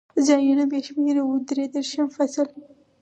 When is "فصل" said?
2.15-2.47